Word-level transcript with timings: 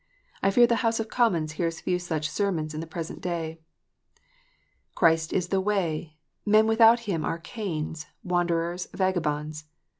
I 0.41 0.49
fear 0.49 0.65
the 0.65 0.77
House 0.77 0.99
of 0.99 1.09
Commons 1.09 1.51
hears 1.51 1.79
few 1.81 1.99
such 1.99 2.27
sermons 2.27 2.73
in 2.73 2.79
the 2.79 2.87
present 2.87 3.21
day." 3.21 3.59
Christ 4.95 5.31
is 5.31 5.49
the 5.49 5.61
ivay: 5.61 6.13
men 6.43 6.65
without 6.65 7.01
Him 7.01 7.23
are 7.23 7.37
Cains, 7.37 8.07
wanderers, 8.23 8.87
vagabonds. 8.95 9.65